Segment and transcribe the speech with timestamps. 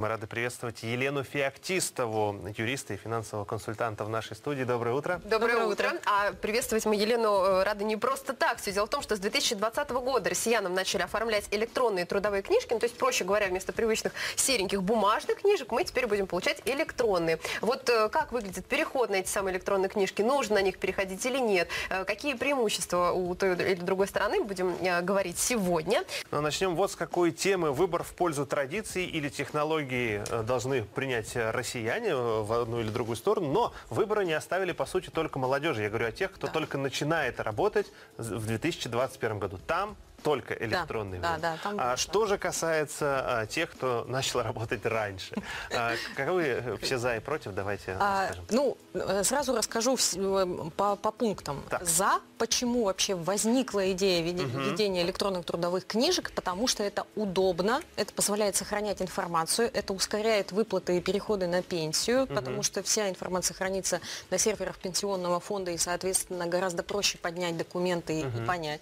[0.00, 4.64] Мы рады приветствовать Елену Феоктистову, юриста и финансового консультанта в нашей студии.
[4.64, 5.20] Доброе утро.
[5.24, 5.92] Доброе, утро.
[6.04, 8.58] А приветствовать мы Елену э, рады не просто так.
[8.58, 12.72] Все дело в том, что с 2020 года россиянам начали оформлять электронные трудовые книжки.
[12.72, 17.38] Ну, то есть, проще говоря, вместо привычных сереньких бумажных книжек мы теперь будем получать электронные.
[17.60, 20.22] Вот э, как выглядит переход на эти самые электронные книжки?
[20.22, 21.68] Нужно на них переходить или нет?
[21.88, 26.02] Э, Какие преимущества у той или другой стороны будем говорить сегодня.
[26.32, 27.70] Но начнем вот с какой темы.
[27.70, 33.16] Выбор в пользу традиций или технологий э, должны принять россияне э, в одну или другую
[33.16, 35.82] сторону, но выбора не оставили, по сути, только молодежи.
[35.82, 39.58] Я говорю о тех, кто только начинает работать в 2021 году.
[39.66, 41.42] Там только электронный да, вариант.
[41.42, 41.96] да, там а да.
[41.96, 45.34] что же касается а, тех, кто начал работать раньше?
[45.70, 47.52] А, каковы все за и против?
[47.52, 48.44] Давайте А, расскажем.
[48.50, 51.62] ну, э, сразу расскажу э, по, по пунктам.
[51.68, 51.84] Так.
[51.84, 58.56] За, почему вообще возникла идея введения электронных трудовых книжек, потому что это удобно, это позволяет
[58.56, 64.38] сохранять информацию, это ускоряет выплаты и переходы на пенсию, потому что вся информация хранится на
[64.38, 68.80] серверах пенсионного фонда и, соответственно, гораздо проще поднять документы и, и понять.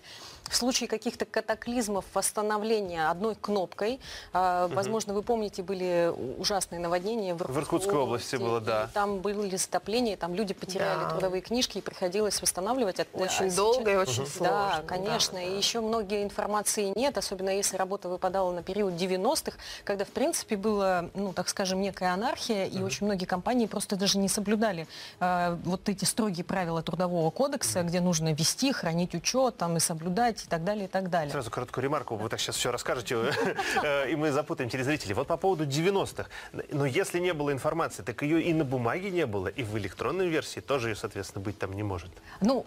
[0.53, 4.01] В случае каких-то катаклизмов восстановления одной кнопкой,
[4.35, 8.91] а, возможно, вы помните, были ужасные наводнения в В Иркутской области было, да.
[8.93, 11.11] там были затопления, там люди потеряли Да.
[11.13, 13.01] трудовые книжки, и приходилось восстанавливать.
[13.01, 14.73] от- Очень а долго и очень сложно.
[14.77, 15.39] Да, конечно.
[15.39, 20.57] И еще многие информации нет, особенно если работа выпадала на период 90-х, когда, в принципе,
[20.59, 24.87] была, ну, так скажем, некая анархия, и очень многие компании просто даже не соблюдали
[25.21, 30.42] э, вот эти строгие правила трудового кодекса, где нужно вести, хранить учет, там, и соблюдать,
[30.45, 31.31] и так далее, и так далее.
[31.31, 33.17] Сразу короткую ремарку, вы так сейчас все расскажете,
[33.83, 35.15] э, и мы запутаем телезрителей.
[35.15, 36.29] Вот по поводу 90-х.
[36.71, 40.29] Но если не было информации, так ее и на бумаге не было, и в электронной
[40.29, 42.11] версии тоже ее, соответственно, быть там не может.
[42.41, 42.67] Ну,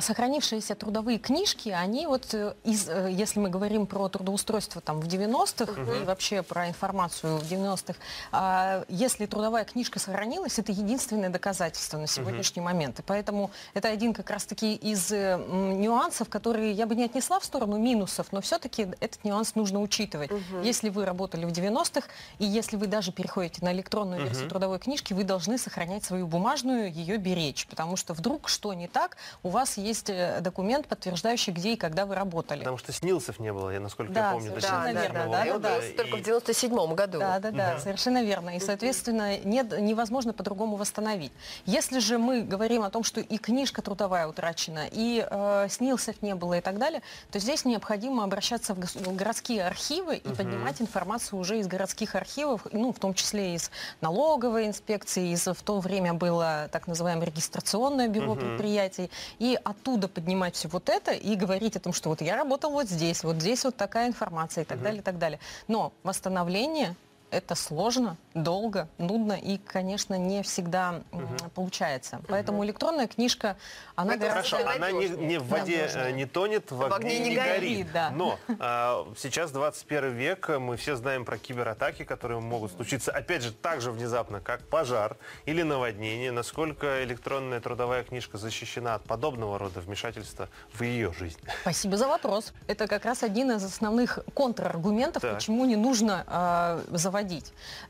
[0.00, 5.06] сохранившиеся трудовые книжки, они вот, э, из, э, если мы говорим про трудоустройство там в
[5.06, 7.98] 90-х и вообще про информацию в 90-х,
[8.32, 13.00] а, если трудовая книжка сохранилась, это единственное доказательство на сегодняшний момент.
[13.00, 17.44] И поэтому это один как раз-таки из э, нюансов, которые я бы не отнесла в
[17.44, 20.30] сторону минусов, но все-таки этот нюанс нужно учитывать.
[20.62, 22.06] Если вы работали в 90-х,
[22.38, 26.92] и если вы даже переходите на электронную версию трудовой книжки, вы должны сохранять свою бумажную,
[26.92, 31.74] ее беречь, потому что вдруг что не так, у вас есть э, документ, подтверждающий, где
[31.74, 32.58] и когда вы работали.
[32.60, 35.38] Потому что снилсов не было, я, насколько Да, я помню, до совершенно 91 верно, года.
[35.38, 37.18] да, да, удалась только и- в 97 году.
[37.20, 38.56] Да, да, да, совершенно верно.
[38.56, 41.32] И, соответственно, нет, невозможно по-другому восстановить.
[41.66, 46.34] Если же мы говорим о том, что и книжка трудовая утрачена, и э, снилсов не
[46.34, 51.58] было и так далее, то здесь необходимо обращаться в городские архивы и поднимать информацию уже
[51.60, 53.70] из городских архивов, ну, в том числе из
[54.00, 60.56] налоговой инспекции, из в то время было так называемое регистрационное бюро предприятий, и оттуда поднимать
[60.56, 63.64] все вот это и говорить о том, что вот я работал вот здесь, вот здесь
[63.64, 65.38] вот такая информация и так далее, и так далее.
[65.68, 66.96] Но восстановление
[67.34, 72.20] это сложно, долго, нудно и, конечно, не всегда м, получается.
[72.28, 73.56] Поэтому электронная книжка,
[73.96, 74.56] она Это гораздо...
[74.56, 76.08] Хорошо, она не, не в воде Надежная.
[76.08, 77.92] э, не тонет, в огне, не горит.
[77.92, 78.10] да.
[78.10, 83.42] Но а, сейчас 21 век, э, мы все знаем про кибератаки, которые могут случиться, опять
[83.42, 85.16] же, так же внезапно, как пожар
[85.46, 86.30] или наводнение.
[86.32, 91.38] Насколько электронная трудовая книжка защищена от подобного рода вмешательства в ее жизнь?
[91.62, 92.52] Спасибо за вопрос.
[92.66, 95.34] Это как раз один из основных контраргументов, Так.
[95.34, 97.23] почему не нужно э, заводить.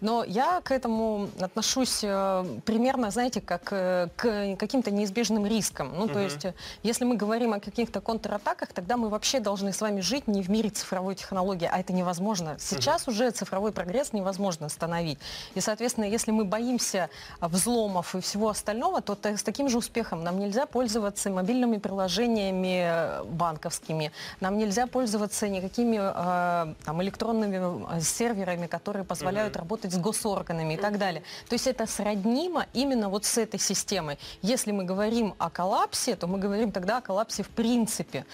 [0.00, 5.92] Но я к этому отношусь э, примерно, знаете, как э, к каким-то неизбежным рискам.
[5.96, 9.80] Ну, то есть, э, если мы говорим о каких-то контратаках, тогда мы вообще должны с
[9.80, 12.56] вами жить не в мире цифровой технологии, а это невозможно.
[12.58, 15.18] Сейчас уже цифровой прогресс невозможно остановить.
[15.54, 20.38] И, соответственно, если мы боимся взломов и всего остального, то с таким же успехом нам
[20.38, 29.23] нельзя пользоваться мобильными приложениями банковскими, нам нельзя пользоваться никакими э, там, электронными серверами, которые позволяют
[29.56, 31.22] работать с госорганами и так далее.
[31.48, 34.18] То есть это сроднимо именно вот с этой системой.
[34.42, 38.24] Если мы говорим о коллапсе, то мы говорим тогда о коллапсе в принципе.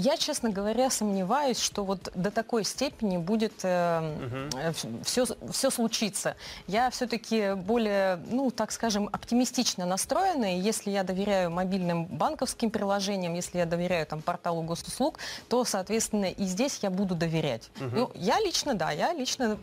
[0.00, 3.52] Э, Я, честно говоря, сомневаюсь, что вот до такой степени будет
[5.04, 6.36] все, все случиться.
[6.66, 13.34] Я все-таки более, ну, так скажем, оптимистично настроена, и если я доверяю мобильным банковским приложениям,
[13.34, 15.18] если я доверяю там порталу госуслуг,
[15.48, 17.70] то, соответственно, и здесь я буду доверять.
[17.78, 19.56] Ну, я лично, да, я лично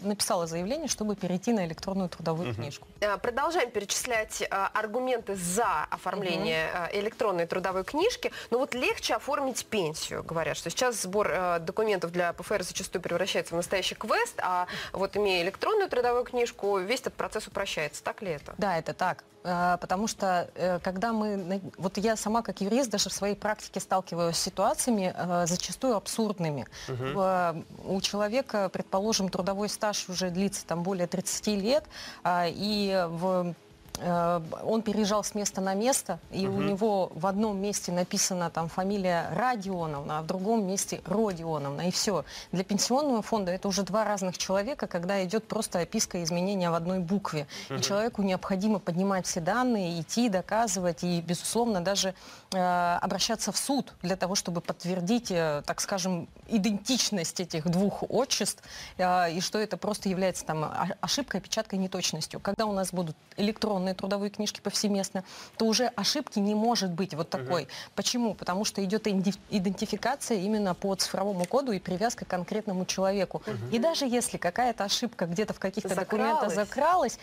[0.00, 2.86] написала заявление, чтобы перейти на электронную трудовую книжку.
[3.00, 8.32] Э, Продолжаем перечислять э, аргументы за оформление э, электронной трудовой книжки.
[8.50, 13.52] Но вот легче оформить пенсию, говорят, что сейчас сбор э, документов для ПФР зачастую превращается
[13.54, 18.02] в настоящий квест, а вот имея электронную трудовую книжку, весь этот процесс упрощается.
[18.02, 18.54] Так ли это?
[18.56, 19.22] Да, это так.
[19.44, 23.80] Э, Потому что э, когда мы, вот я сама как юрист даже в своей практике
[23.80, 26.66] сталкиваюсь с ситуациями э, зачастую абсурдными.
[26.88, 31.84] В- У человека, предположим, трудовой стаж уже длится там более 30 лет,
[32.24, 33.54] а, и в
[34.00, 39.28] он переезжал с места на место, и у него в одном месте написана там фамилия
[39.34, 42.24] Родионовна, а в другом месте Родионовна, и все.
[42.52, 46.98] Для пенсионного фонда это уже два разных человека, когда идет просто описка изменения в одной
[46.98, 47.46] букве.
[47.70, 52.14] И человеку необходимо поднимать все данные, идти, доказывать, и, безусловно, даже
[52.52, 58.62] э, обращаться в суд для того, чтобы подтвердить, э, так скажем, идентичность этих двух отчеств,
[58.98, 62.40] э, и что это просто является там о- ошибкой, опечаткой, неточностью.
[62.40, 65.24] Когда у нас будут электронные трудовые книжки повсеместно,
[65.56, 67.68] то уже ошибки не может быть вот такой.
[67.94, 68.34] Почему?
[68.34, 73.42] Потому что идет идентификация именно по цифровому коду и привязка к конкретному человеку.
[73.70, 77.18] И даже если какая-то ошибка где-то в каких-то документах Закралась.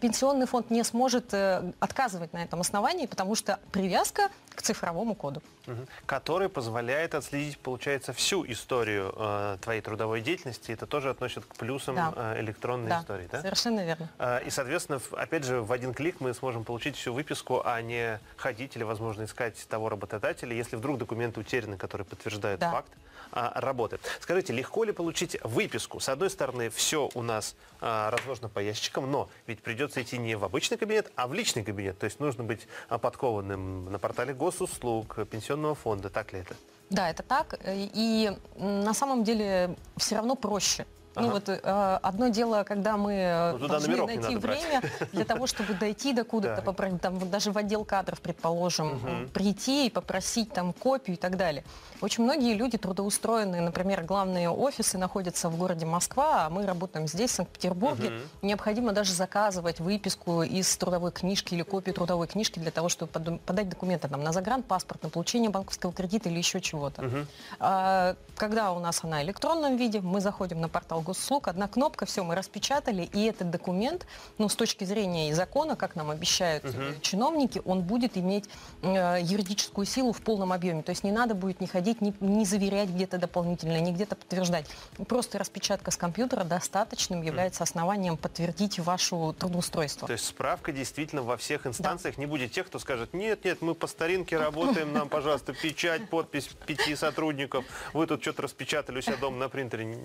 [0.00, 5.42] пенсионный фонд не сможет э, отказывать на этом основании, потому что привязка к цифровому коду.
[5.66, 5.86] Мгм.
[6.06, 10.72] Который позволяет отследить, получается, всю историю э, твоей трудовой деятельности.
[10.72, 12.12] Это тоже относит к плюсам Да.
[12.16, 13.40] э, электронной Да, истории, да?
[13.40, 14.08] совершенно верно.
[14.18, 18.20] Э, И, соответственно, опять же, в один клик мы сможем получить всю выписку, а не
[18.36, 22.70] ходить или, возможно, искать того работодателя, если вдруг документы утеряны, которые подтверждают Да.
[22.70, 22.92] факт
[23.32, 23.98] а, работы.
[24.20, 25.98] Скажите, легко ли получить выписку?
[25.98, 30.36] С одной стороны, все у нас а, разложено по ящикам, но ведь придется идти не
[30.36, 31.98] в обычный кабинет, а в личный кабинет.
[31.98, 36.08] То есть нужно быть а, подкованным на портале госуслуг, пенсионного фонда.
[36.10, 36.54] Так ли это?
[36.90, 37.54] Да, это так.
[37.64, 40.84] Э, И на самом деле все равно проще.
[41.16, 41.30] Ну Ага.
[41.32, 44.58] вот э, одно дело, когда мы э, Ну, должны найти надо брать.
[44.58, 44.82] время
[45.12, 46.74] для того, чтобы дойти до куда-то, Так.
[46.74, 51.36] попро- там, даже в отдел кадров, предположим, э, прийти и попросить там копию и так
[51.36, 51.62] далее.
[52.00, 57.30] Очень многие люди трудоустроенные, например, главные офисы находятся в городе Москва, а мы работаем здесь,
[57.30, 58.20] в Санкт-Петербурге.
[58.42, 63.68] Необходимо даже заказывать выписку из трудовой книжки или копию трудовой книжки для того, чтобы подать
[63.68, 67.26] документы там, на загранпаспорт, на получение банковского кредита или еще чего-то.
[67.60, 72.06] А, Когда у нас она в электронном виде, мы заходим на портал госуслуг, одна кнопка,
[72.06, 74.06] все, мы распечатали, и этот документ,
[74.38, 78.48] ну, с точки зрения и закона, как нам обещают э, чиновники, он будет иметь
[78.82, 80.82] э, юридическую силу в полном объеме.
[80.82, 84.66] То есть не надо будет не ходить, не, не заверять где-то дополнительно, не где-то подтверждать.
[85.06, 90.06] Просто распечатка с компьютера достаточным является основанием подтвердить вашу трудоустройство.
[90.08, 92.16] То есть справка действительно во всех инстанциях.
[92.18, 96.48] Не будет тех, кто скажет, нет, нет, мы по старинке работаем, нам, пожалуйста, печать, подпись
[96.66, 97.64] пяти сотрудников.
[97.92, 99.84] Вы тут что-то распечатали у себя дома на принтере.
[99.84, 99.98] не-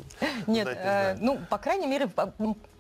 [0.48, 2.10] Нет, э, ну, по крайней мере,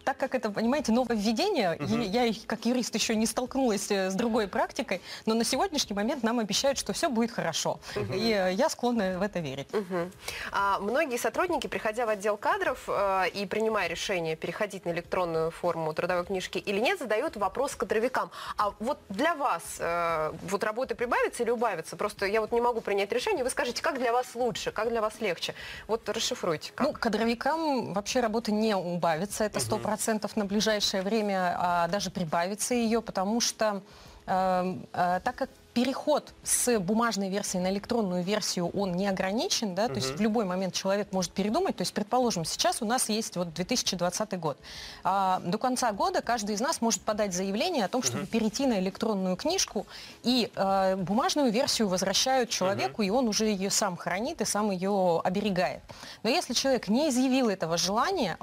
[0.04, 4.48] так как это, понимаете, нововведение, и я как юрист еще не столкнулась э, с другой
[4.48, 7.80] практикой, но на сегодняшний момент нам обещают, что все будет хорошо.
[8.14, 9.68] И э, я склонна в это верить.
[9.74, 10.12] Мгм.
[10.52, 15.94] А многие сотрудники, приходя в отдел кадров э, и принимая решение переходить на электронную форму
[15.94, 18.32] трудовой книжки или нет, задают вопрос кадровикам.
[18.58, 21.96] А вот для вас э, вот работы прибавится или убавится?
[21.96, 23.44] Просто я вот не могу принять решение.
[23.44, 25.54] Вы скажите, как для вас лучше, как для вас легче?
[25.88, 26.72] Вот расшифруйте.
[26.76, 26.88] Как.
[26.88, 32.74] Ну, кадровикам вообще работы не убавится, это сто процентов на ближайшее время, а даже прибавится
[32.74, 33.82] ее, потому что
[34.28, 39.88] э, э, так как переход с бумажной версии на электронную версию, он не ограничен, да,
[39.88, 43.38] то есть в любой момент человек может передумать, то есть, предположим, сейчас у нас есть
[43.38, 44.58] вот 2020 год.
[45.06, 48.78] А, до конца года каждый из нас может подать заявление о том, чтобы перейти на
[48.80, 49.88] электронную книжку,
[50.24, 55.22] и э, бумажную версию возвращают человеку, и он уже ее сам хранит и сам ее
[55.24, 55.82] оберегает.
[56.24, 58.38] Но если человек не изъявил этого желания,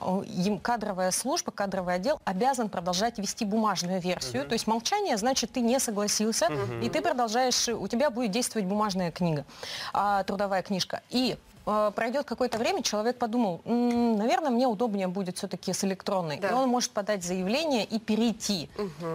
[0.47, 4.47] им кадровая служба, кадровый отдел обязан продолжать вести бумажную версию.
[4.47, 6.49] То есть молчание значит, ты не согласился,
[6.83, 7.26] и ты продолжаешь,
[7.75, 9.45] у тебя будет действовать бумажная книга,
[9.93, 11.03] а, трудовая книжка.
[11.11, 11.37] И
[11.67, 16.39] э, пройдет какое-то время, человек подумал, «М, наверное, мне удобнее будет все-таки с электронной.
[16.39, 16.49] Да.
[16.51, 18.69] И он может подать заявление и перейти.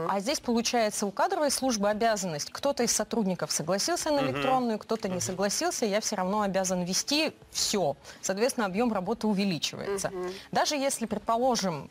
[0.09, 2.49] А здесь получается у кадровой службы обязанность.
[2.51, 7.95] Кто-то из сотрудников согласился на электронную, кто-то не согласился, я все равно обязан вести все.
[8.21, 10.11] Соответственно, объем работы увеличивается.
[10.51, 11.89] Даже если, предположим,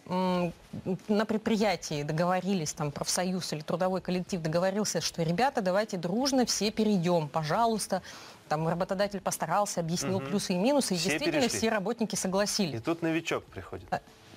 [1.09, 7.29] на предприятии договорились, там, профсоюз или трудовой коллектив договорился, что, ребята, давайте дружно все перейдем,
[7.29, 8.02] пожалуйста.
[8.50, 11.59] Там работодатель постарался, объяснил плюсы и минусы, и Все действительно перешли.
[11.59, 12.80] все работники согласились.
[12.80, 13.88] И тут новичок приходит.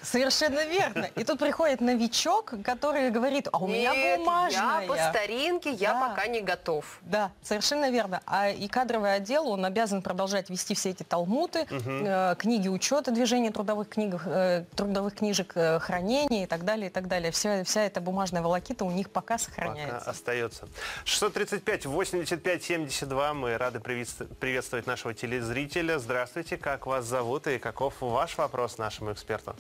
[0.04, 1.10] Совершенно верно.
[1.16, 4.82] И тут приходит новичок, который говорит, а у меня Нет, бумажная.
[4.82, 6.10] я по старинке, я Да.
[6.10, 7.00] пока не готов.
[7.02, 8.22] Да, совершенно верно.
[8.26, 13.52] А и кадровый отдел, он обязан продолжать вести все эти талмуты, э, книги учета движения
[13.52, 17.32] трудовых, книг, э, трудовых книжек, э, хранения и так далее, и так далее.
[17.32, 20.10] Вся, вся эта бумажная волокита у них пока Пока сохраняется.
[20.12, 20.68] остается.
[21.06, 23.34] 635 85 72.
[23.34, 25.98] Мы рады приветств- приветствовать нашего телезрителя.
[25.98, 29.56] Здравствуйте, как вас зовут и каков ваш вопрос нашему эксперту?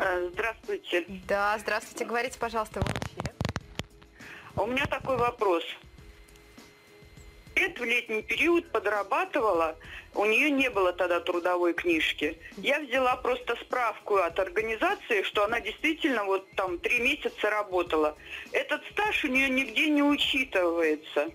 [0.00, 1.04] Э, Здравствуйте.
[1.28, 3.34] Да, здравствуйте, говорите, пожалуйста, в эфире.
[4.56, 5.62] У меня такой вопрос.
[7.56, 9.76] Лет в летний период подрабатывала,
[10.14, 12.38] у нее не было тогда трудовой книжки.
[12.56, 18.16] Я взяла просто справку от организации, что она действительно вот там три месяца работала.
[18.52, 21.28] Этот стаж у нее нигде не учитывается.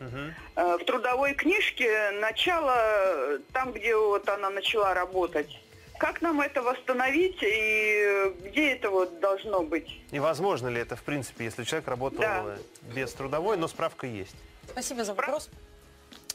[0.55, 5.55] Э, В трудовой книжке начало э, там, где вот она начала работать.
[5.97, 9.87] Как нам это восстановить и где это вот должно быть?
[10.11, 12.57] И возможно ли это, в принципе, если человек работал Да.
[12.93, 14.35] без трудовой, но справка есть?
[14.69, 15.49] Спасибо за вопрос.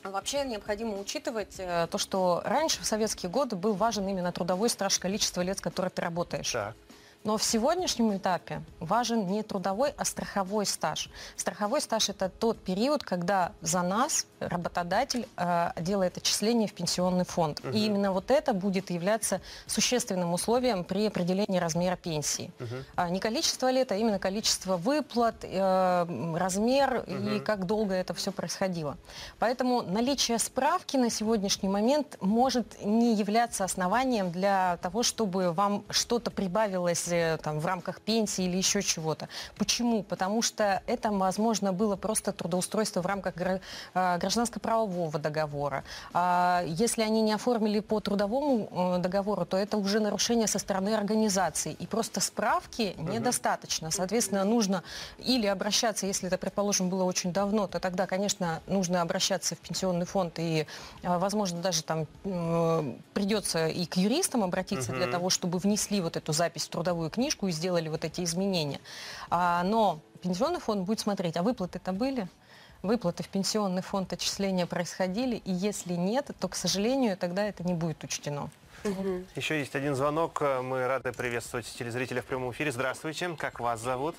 [0.03, 4.99] Вообще необходимо учитывать э, то, что раньше, в советские годы, был важен именно трудовой стаж,
[4.99, 6.51] количество лет, с которых ты работаешь.
[6.51, 6.75] Так.
[7.23, 11.11] Но в сегодняшнем этапе важен не трудовой, а страховой стаж.
[11.37, 17.61] Страховой стаж– это тот период, когда за нас работодатель э, делает отчисление в пенсионный фонд.
[17.75, 22.53] И именно вот это будет являться существенным условием при определении размера пенсии.
[22.97, 28.33] А не количество лет, а именно количество выплат, э, размер и как долго это все
[28.33, 28.97] происходило.
[29.39, 36.31] Поэтому наличие справки на сегодняшний момент может не являться основанием для того, чтобы вам что-то
[36.31, 39.29] прибавилось э, там, в рамках пенсии или еще чего-то.
[39.57, 40.03] Почему?
[40.03, 43.61] Потому что это, возможно, было просто трудоустройство в рамках э,
[43.95, 45.85] гражданско-правового договора.
[46.13, 50.95] А Если они не оформили по трудовому э, договору, то это уже нарушение со стороны
[50.95, 51.73] организации.
[51.73, 53.91] И просто справки недостаточно.
[53.91, 54.83] Соответственно, нужно
[55.19, 60.07] или обращаться, если это, предположим, было очень давно, то тогда, конечно, нужно обращаться в пенсионный
[60.07, 60.67] фонд и,
[61.03, 62.07] э, возможно, даже там
[63.15, 67.49] придется и к юристам обратиться для того, чтобы внесли вот эту запись в трудовую книжку
[67.49, 68.81] и сделали вот эти изменения.
[69.31, 72.29] А, Но пенсионный фонд будет смотреть, а выплаты-то были?
[72.83, 77.75] Выплаты в пенсионный фонд отчисления происходили, и если нет, то, к сожалению, тогда это не
[77.75, 78.51] будет учтено.
[79.37, 80.41] Еще есть один звонок.
[80.41, 82.73] Мы рады приветствовать телезрителя в прямом эфире.
[82.73, 84.17] Здравствуйте, как вас зовут?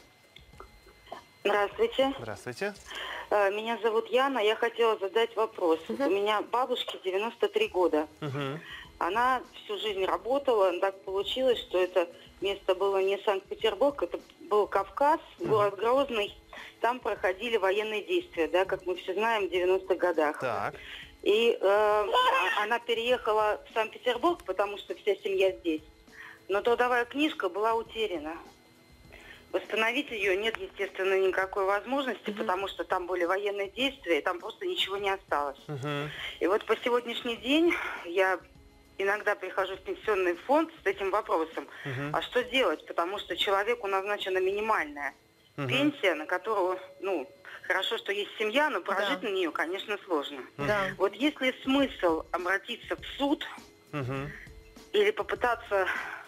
[1.43, 2.13] Здравствуйте.
[2.19, 2.73] Здравствуйте.
[3.31, 4.39] Э, Меня зовут Яна.
[4.39, 5.79] Я хотела задать вопрос.
[5.89, 8.07] У меня бабушке 93 года.
[8.19, 8.59] Мгм.
[8.99, 10.71] Она всю жизнь работала.
[10.79, 12.07] Так получилось, что это
[12.41, 14.19] место было не Санкт-Петербург, это
[14.49, 16.35] был Кавказ, город Грозный.
[16.79, 20.39] Там проходили военные действия, да, как мы все знаем, в 90-х годах.
[20.39, 20.75] Так.
[21.23, 25.83] И э, а- она переехала в Санкт-Петербург, потому что вся семья здесь.
[26.49, 28.35] Но трудовая книжка была утеряна.
[29.51, 34.65] Восстановить ее нет, естественно, никакой возможности, потому что там были военные действия, и там просто
[34.65, 35.59] ничего не осталось.
[35.67, 36.09] Мгм.
[36.39, 37.73] И вот по сегодняшний день
[38.05, 38.39] я
[39.01, 41.67] иногда прихожу в пенсионный фонд с этим вопросом.
[42.13, 42.85] А что делать?
[42.85, 45.13] Потому что человеку назначена минимальная
[45.55, 47.29] пенсия, на которую, ну,
[47.67, 49.27] хорошо, что есть семья, но прожить Да.
[49.29, 50.41] на нее, конечно, сложно.
[50.57, 50.87] Да.
[50.97, 53.45] Вот есть ли смысл обратиться в суд
[53.91, 54.31] Мгм.
[54.93, 55.87] или попытаться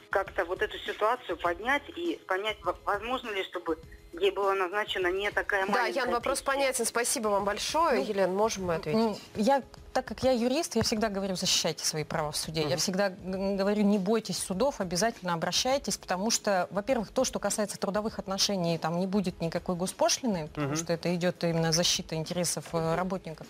[0.10, 3.80] как-то вот эту ситуацию поднять и понять, во- возможно ли, чтобы
[4.14, 6.46] ей была назначена не такая Да, маленькая Ян, вопрос пенсия?
[6.60, 6.86] понятен.
[6.86, 8.04] Спасибо вам большое.
[8.04, 9.00] Елена, можем мы ответить?
[9.00, 9.64] Ну, я,
[9.94, 12.68] так как я юрист, я всегда говорю, защищайте свои права в суде.
[12.68, 18.18] Я всегда говорю, не бойтесь судов, обязательно обращайтесь, потому что, во-первых, то, что касается трудовых
[18.20, 23.46] отношений, там не будет никакой госпошлины, потому что это идет именно защита интересов э, работников.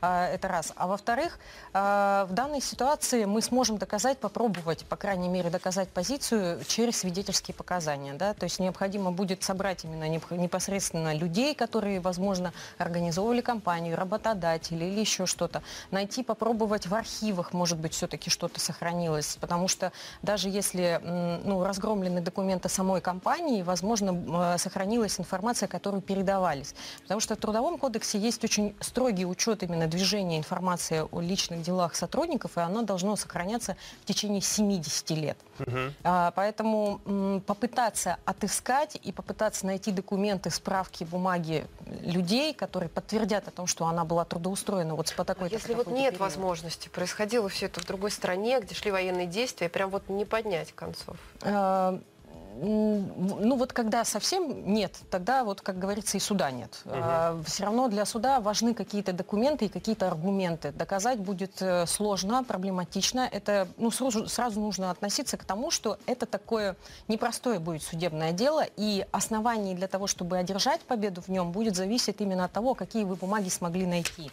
[0.00, 0.72] А, Это раз.
[0.76, 1.38] А во-вторых,
[1.72, 7.54] а, в данной ситуации мы сможем доказать, попробовать, по крайней мере, доказать позицию через свидетельские
[7.54, 8.12] показания.
[8.14, 8.34] Да?
[8.34, 15.00] То есть необходимо будет собрать именно неп- непосредственно людей, которые, возможно, организовывали компанию, работодатели или
[15.00, 15.62] еще что-то.
[15.90, 19.36] Найти, попробовать в архивах, может быть, все-таки что-то сохранилось.
[19.40, 26.74] Потому что даже если ну, разгромлены документы самой компании, возможно, э, сохранилась информация, которую передавались.
[27.02, 31.94] Потому что в Трудовом кодексе есть очень строгий учет именно движения информации о личных делах
[31.94, 35.38] сотрудников, и оно должно сохраняться в течение 70 лет.
[36.04, 41.66] А, Поэтому м, попытаться отыскать и попытаться найти документы, справки, бумаги
[42.02, 46.18] людей, которые подтвердят о том, что она была трудоустроена вот по такой Если вот нет
[46.18, 50.72] возможности, происходило все это в другой стране, где шли военные действия, прям вот не поднять
[50.72, 51.16] концов.
[51.42, 51.98] Э,
[52.58, 56.80] Ну вот когда совсем нет, тогда вот, как говорится, и суда нет.
[56.86, 57.44] Угу.
[57.44, 60.72] Все равно для суда важны какие-то документы и какие-то аргументы.
[60.72, 63.28] Доказать будет э, сложно, проблематично.
[63.30, 66.76] Это ну, сразу, сразу нужно относиться к тому, что это такое
[67.08, 72.20] непростое будет судебное дело, и оснований для того, чтобы одержать победу в нем, будет зависеть
[72.20, 74.30] именно от того, какие вы бумаги смогли найти.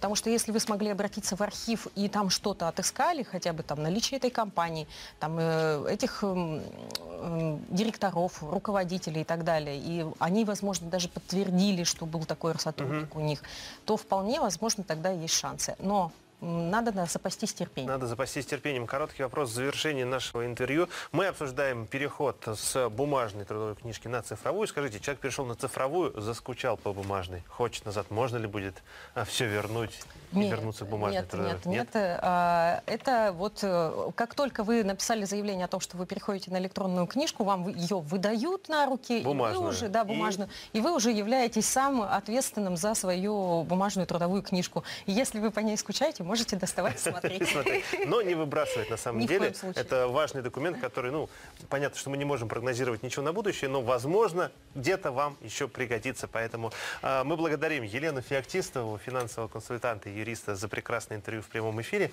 [0.00, 3.82] Потому что если вы смогли обратиться в архив и там что-то отыскали, хотя бы там
[3.82, 4.88] наличие этой компании,
[5.18, 6.62] там э, этих э,
[6.98, 13.14] э, директоров, руководителей и так далее, и они, возможно, даже подтвердили, что был такой сотрудник
[13.14, 13.22] угу.
[13.22, 13.42] у них,
[13.84, 15.76] то вполне возможно тогда есть шансы.
[15.80, 17.92] Но надо запастись терпением.
[17.92, 18.86] Надо запастись терпением.
[18.86, 20.88] Короткий вопрос в завершении нашего интервью.
[21.12, 24.66] Мы обсуждаем переход с бумажной трудовой книжки на цифровую.
[24.66, 28.10] Скажите, человек перешел на цифровую, заскучал по бумажной, хочет назад.
[28.10, 28.82] Можно ли будет
[29.14, 30.00] а, все вернуть
[30.32, 31.52] и нет, вернуться к бумажной нет, трудовой?
[31.52, 31.94] Нет, нет.
[31.94, 32.18] нет.
[32.22, 36.58] А, это вот э, как только вы написали заявление о том, что вы переходите на
[36.58, 39.20] электронную книжку, вам ее выдают на руки.
[39.20, 39.60] Бумажную.
[39.60, 40.48] И вы уже, да, бумажную.
[40.72, 40.78] И...
[40.78, 44.84] и вы уже являетесь сам ответственным за свою бумажную трудовую книжку.
[45.06, 47.84] И если вы по ней скучаете, можете доставать и смотреть.
[48.06, 49.52] Но не выбрасывать на самом деле.
[49.74, 51.28] Это важный документ, который, ну,
[51.68, 56.28] понятно, что мы не можем прогнозировать ничего на будущее, но, возможно, где-то вам еще пригодится.
[56.28, 56.72] Поэтому
[57.02, 62.12] а, мы благодарим Елену Феоктистову, финансового консультанта и юриста, за прекрасное интервью в прямом эфире.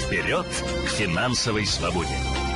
[0.00, 2.55] Вперед к финансовой свободе!